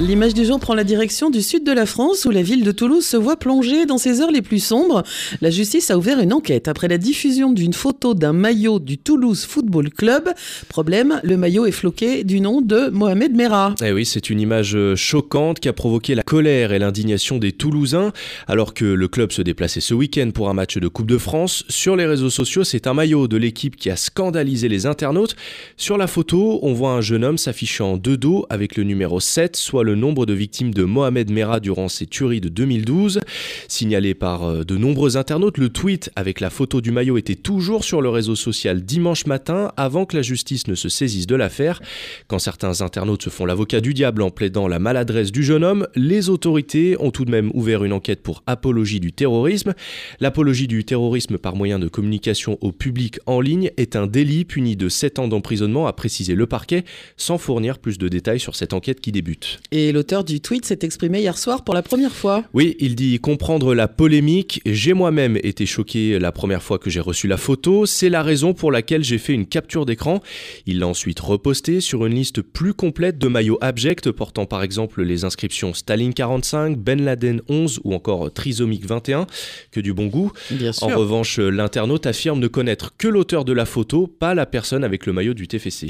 L'image 0.00 0.32
du 0.32 0.46
jour 0.46 0.58
prend 0.58 0.72
la 0.74 0.82
direction 0.82 1.28
du 1.28 1.42
sud 1.42 1.62
de 1.62 1.72
la 1.72 1.84
France 1.84 2.24
où 2.24 2.30
la 2.30 2.40
ville 2.40 2.64
de 2.64 2.72
Toulouse 2.72 3.04
se 3.04 3.18
voit 3.18 3.36
plongée 3.36 3.84
dans 3.84 3.98
ses 3.98 4.22
heures 4.22 4.30
les 4.30 4.40
plus 4.40 4.58
sombres. 4.58 5.02
La 5.42 5.50
justice 5.50 5.90
a 5.90 5.98
ouvert 5.98 6.20
une 6.20 6.32
enquête 6.32 6.68
après 6.68 6.88
la 6.88 6.96
diffusion 6.96 7.52
d'une 7.52 7.74
photo 7.74 8.14
d'un 8.14 8.32
maillot 8.32 8.78
du 8.78 8.96
Toulouse 8.96 9.44
Football 9.44 9.90
Club. 9.90 10.30
Problème, 10.70 11.20
le 11.22 11.36
maillot 11.36 11.66
est 11.66 11.70
floqué 11.70 12.24
du 12.24 12.40
nom 12.40 12.62
de 12.62 12.88
Mohamed 12.88 13.36
Merah. 13.36 13.74
Eh 13.84 13.92
oui, 13.92 14.06
c'est 14.06 14.30
une 14.30 14.40
image 14.40 14.74
euh, 14.74 14.96
choquante 14.96 15.60
qui 15.60 15.68
a 15.68 15.74
provoqué 15.74 16.14
la 16.14 16.22
colère 16.22 16.72
et 16.72 16.78
l'indignation 16.78 17.36
des 17.36 17.52
Toulousains 17.52 18.12
alors 18.46 18.72
que 18.72 18.86
le 18.86 19.06
club 19.06 19.32
se 19.32 19.42
déplaçait 19.42 19.82
ce 19.82 19.92
week-end 19.92 20.30
pour 20.32 20.48
un 20.48 20.54
match 20.54 20.78
de 20.78 20.88
Coupe 20.88 21.08
de 21.08 21.18
France. 21.18 21.62
Sur 21.68 21.94
les 21.94 22.06
réseaux 22.06 22.30
sociaux, 22.30 22.64
c'est 22.64 22.86
un 22.86 22.94
maillot 22.94 23.28
de 23.28 23.36
l'équipe 23.36 23.76
qui 23.76 23.90
a 23.90 23.96
scandalisé 23.96 24.70
les 24.70 24.86
internautes. 24.86 25.36
Sur 25.76 25.98
la 25.98 26.06
photo, 26.06 26.58
on 26.62 26.72
voit 26.72 26.92
un 26.92 27.02
jeune 27.02 27.22
homme 27.22 27.38
s'affichant 27.38 27.98
de 27.98 28.16
dos 28.16 28.46
avec 28.48 28.76
le 28.78 28.84
numéro 28.84 29.20
7, 29.20 29.56
soit 29.56 29.84
le 29.84 29.89
le 29.90 29.96
nombre 29.96 30.24
de 30.24 30.34
victimes 30.34 30.72
de 30.72 30.84
Mohamed 30.84 31.32
Merah 31.32 31.58
durant 31.58 31.88
ces 31.88 32.06
tueries 32.06 32.40
de 32.40 32.48
2012. 32.48 33.18
Signalé 33.66 34.14
par 34.14 34.44
euh, 34.44 34.62
de 34.62 34.76
nombreux 34.76 35.16
internautes, 35.16 35.58
le 35.58 35.68
tweet 35.68 36.12
avec 36.14 36.38
la 36.38 36.48
photo 36.48 36.80
du 36.80 36.92
maillot 36.92 37.18
était 37.18 37.34
toujours 37.34 37.82
sur 37.82 38.00
le 38.00 38.08
réseau 38.08 38.36
social 38.36 38.84
dimanche 38.84 39.26
matin 39.26 39.72
avant 39.76 40.04
que 40.04 40.14
la 40.14 40.22
justice 40.22 40.68
ne 40.68 40.76
se 40.76 40.88
saisisse 40.88 41.26
de 41.26 41.34
l'affaire. 41.34 41.82
Quand 42.28 42.38
certains 42.38 42.82
internautes 42.82 43.24
se 43.24 43.30
font 43.30 43.46
l'avocat 43.46 43.80
du 43.80 43.92
diable 43.92 44.22
en 44.22 44.30
plaidant 44.30 44.68
la 44.68 44.78
maladresse 44.78 45.32
du 45.32 45.42
jeune 45.42 45.64
homme, 45.64 45.88
les 45.96 46.28
autorités 46.28 46.96
ont 47.00 47.10
tout 47.10 47.24
de 47.24 47.32
même 47.32 47.50
ouvert 47.52 47.82
une 47.82 47.92
enquête 47.92 48.22
pour 48.22 48.44
apologie 48.46 49.00
du 49.00 49.10
terrorisme. 49.12 49.74
L'apologie 50.20 50.68
du 50.68 50.84
terrorisme 50.84 51.36
par 51.36 51.56
moyen 51.56 51.80
de 51.80 51.88
communication 51.88 52.58
au 52.60 52.70
public 52.70 53.18
en 53.26 53.40
ligne 53.40 53.72
est 53.76 53.96
un 53.96 54.06
délit 54.06 54.44
puni 54.44 54.76
de 54.76 54.88
7 54.88 55.18
ans 55.18 55.26
d'emprisonnement, 55.26 55.88
a 55.88 55.92
précisé 55.92 56.36
le 56.36 56.46
parquet, 56.46 56.84
sans 57.16 57.38
fournir 57.38 57.80
plus 57.80 57.98
de 57.98 58.06
détails 58.06 58.38
sur 58.38 58.54
cette 58.54 58.72
enquête 58.72 59.00
qui 59.00 59.10
débute. 59.10 59.58
L'auteur 59.92 60.24
du 60.24 60.40
tweet 60.40 60.64
s'est 60.64 60.78
exprimé 60.82 61.20
hier 61.20 61.36
soir 61.38 61.64
pour 61.64 61.74
la 61.74 61.82
première 61.82 62.12
fois. 62.12 62.44
Oui, 62.54 62.76
il 62.78 62.94
dit 62.94 63.18
comprendre 63.18 63.74
la 63.74 63.88
polémique. 63.88 64.60
J'ai 64.66 64.92
moi-même 64.92 65.38
été 65.42 65.66
choqué 65.66 66.18
la 66.18 66.32
première 66.32 66.62
fois 66.62 66.78
que 66.78 66.90
j'ai 66.90 67.00
reçu 67.00 67.28
la 67.28 67.36
photo. 67.36 67.86
C'est 67.86 68.08
la 68.08 68.22
raison 68.22 68.54
pour 68.54 68.72
laquelle 68.72 69.04
j'ai 69.04 69.18
fait 69.18 69.32
une 69.32 69.46
capture 69.46 69.86
d'écran. 69.86 70.20
Il 70.66 70.78
l'a 70.78 70.86
ensuite 70.86 71.20
reposté 71.20 71.80
sur 71.80 72.06
une 72.06 72.14
liste 72.14 72.42
plus 72.42 72.74
complète 72.74 73.18
de 73.18 73.28
maillots 73.28 73.58
abjects 73.60 74.10
portant 74.10 74.46
par 74.46 74.62
exemple 74.62 75.02
les 75.02 75.24
inscriptions 75.24 75.74
Staline 75.74 76.14
45, 76.14 76.76
Ben 76.78 77.02
Laden 77.04 77.42
11 77.48 77.80
ou 77.84 77.94
encore 77.94 78.32
Trisomique 78.32 78.86
21. 78.86 79.26
Que 79.70 79.80
du 79.80 79.92
bon 79.92 80.06
goût. 80.06 80.32
Bien 80.50 80.72
sûr. 80.72 80.86
En 80.86 80.96
revanche, 80.96 81.38
l'internaute 81.38 82.06
affirme 82.06 82.40
ne 82.40 82.48
connaître 82.48 82.94
que 82.96 83.08
l'auteur 83.08 83.44
de 83.44 83.52
la 83.52 83.64
photo, 83.64 84.06
pas 84.06 84.34
la 84.34 84.46
personne 84.46 84.84
avec 84.84 85.06
le 85.06 85.12
maillot 85.12 85.34
du 85.34 85.48
TFC. 85.48 85.88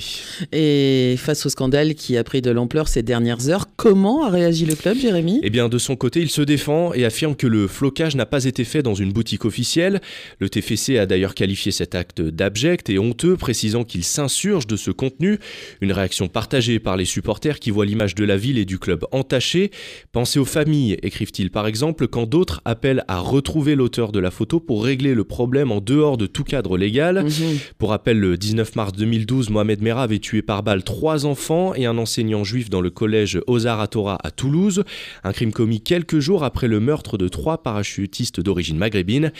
Et 0.52 1.14
face 1.18 1.46
au 1.46 1.48
scandale 1.48 1.94
qui 1.94 2.16
a 2.16 2.24
pris 2.24 2.42
de 2.42 2.50
l'ampleur 2.50 2.88
ces 2.88 3.02
dernières 3.02 3.48
heures, 3.48 3.66
Comment 3.82 4.24
a 4.24 4.28
réagi 4.28 4.66
le 4.66 4.74
club, 4.74 4.98
Jérémy 4.98 5.40
Eh 5.42 5.48
bien, 5.48 5.70
de 5.70 5.78
son 5.78 5.96
côté, 5.96 6.20
il 6.20 6.28
se 6.28 6.42
défend 6.42 6.92
et 6.92 7.06
affirme 7.06 7.34
que 7.34 7.46
le 7.46 7.66
flocage 7.66 8.14
n'a 8.14 8.26
pas 8.26 8.44
été 8.44 8.64
fait 8.64 8.82
dans 8.82 8.92
une 8.92 9.10
boutique 9.10 9.46
officielle. 9.46 10.02
Le 10.38 10.50
TFC 10.50 10.98
a 10.98 11.06
d'ailleurs 11.06 11.34
qualifié 11.34 11.72
cet 11.72 11.94
acte 11.94 12.20
d'abject 12.20 12.90
et 12.90 12.98
honteux, 12.98 13.38
précisant 13.38 13.84
qu'il 13.84 14.04
s'insurge 14.04 14.66
de 14.66 14.76
ce 14.76 14.90
contenu. 14.90 15.38
Une 15.80 15.92
réaction 15.92 16.28
partagée 16.28 16.78
par 16.78 16.98
les 16.98 17.06
supporters 17.06 17.58
qui 17.58 17.70
voient 17.70 17.86
l'image 17.86 18.14
de 18.14 18.26
la 18.26 18.36
ville 18.36 18.58
et 18.58 18.66
du 18.66 18.78
club 18.78 19.06
entachée. 19.12 19.70
Pensez 20.12 20.38
aux 20.38 20.44
familles, 20.44 20.98
écrivent-ils 21.02 21.50
par 21.50 21.66
exemple, 21.66 22.06
quand 22.06 22.26
d'autres 22.26 22.60
appellent 22.66 23.04
à 23.08 23.18
retrouver 23.18 23.76
l'auteur 23.76 24.12
de 24.12 24.20
la 24.20 24.30
photo 24.30 24.60
pour 24.60 24.84
régler 24.84 25.14
le 25.14 25.24
problème 25.24 25.72
en 25.72 25.80
dehors 25.80 26.18
de 26.18 26.26
tout 26.26 26.44
cadre 26.44 26.76
légal. 26.76 27.24
Mhm. 27.24 27.58
Pour 27.78 27.88
rappel, 27.88 28.20
le 28.20 28.36
19 28.36 28.76
mars 28.76 28.92
2012, 28.92 29.48
Mohamed 29.48 29.80
Merah 29.80 30.02
avait 30.02 30.18
tué 30.18 30.42
par 30.42 30.62
balle 30.62 30.84
trois 30.84 31.24
enfants 31.24 31.74
et 31.74 31.86
un 31.86 31.96
enseignant 31.96 32.44
juif 32.44 32.68
dans 32.68 32.82
le 32.82 32.90
collège 32.90 33.40
Ozar 33.60 33.86
Torah 33.90 34.18
à 34.24 34.30
Toulouse, 34.30 34.84
un 35.22 35.32
crime 35.32 35.52
commis 35.52 35.82
quelques 35.82 36.18
jours 36.18 36.44
après 36.44 36.66
le 36.66 36.80
meurtre 36.80 37.18
de 37.18 37.28
trois 37.28 37.62
parachutistes 37.62 38.40
d'origine 38.40 38.78
maghrébine. 38.78 39.32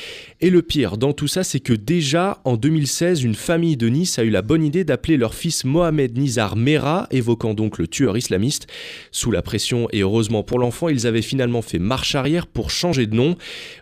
Et 0.43 0.51
le 0.51 0.61
pire 0.61 0.99
dans 0.99 1.15
tout 1.15 1.27
ça, 1.27 1.43
c'est 1.43 1.61
que 1.61 1.73
déjà 1.73 2.39
en 2.45 2.59
2016, 2.59 3.23
une 3.23 3.35
famille 3.35 3.79
de 3.79 3.89
Nice 3.89 4.19
a 4.19 4.25
eu 4.25 4.29
la 4.29 4.43
bonne 4.43 4.63
idée 4.63 4.85
d'appeler 4.85 5.17
leur 5.17 5.33
fils 5.33 5.65
Mohamed 5.65 6.19
Nizar 6.19 6.55
Mera, 6.55 7.07
évoquant 7.11 7.55
donc 7.55 7.79
le 7.79 7.89
tueur 7.89 8.19
islamiste. 8.19 8.67
Sous 9.11 9.31
la 9.31 9.41
pression 9.41 9.89
et 9.91 10.01
heureusement 10.01 10.43
pour 10.43 10.59
l'enfant, 10.59 10.91
ils 10.91 11.07
avaient 11.07 11.23
finalement 11.23 11.63
fait 11.63 11.79
marche 11.79 12.15
arrière 12.15 12.47
pour 12.47 12.71
changer 12.71 13.07
de 13.07 13.17
nom. 13.17 13.37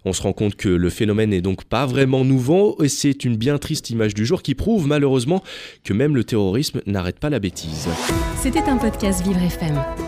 On 0.05 0.13
se 0.13 0.23
rend 0.23 0.33
compte 0.33 0.55
que 0.55 0.69
le 0.69 0.91
phénomène 0.91 1.31
n'est 1.31 1.41
donc 1.41 1.65
pas 1.65 1.85
vraiment 1.85 2.25
nouveau 2.25 2.81
et 2.85 2.89
c'est 2.89 3.25
une 3.25 3.37
bien 3.37 3.59
triste 3.59 3.91
image 3.91 4.15
du 4.15 4.25
jour 4.25 4.43
qui 4.43 4.55
prouve 4.55 4.87
malheureusement 4.87 5.43
que 5.83 5.93
même 5.93 6.15
le 6.15 6.23
terrorisme 6.23 6.81
n'arrête 6.87 7.19
pas 7.19 7.31
la 7.31 7.41
bêtise. 7.41 7.89
C'était 8.41 8.63
un 8.69 8.77
podcast 8.77 9.25
Vivre 9.25 9.43
FM. 9.43 10.08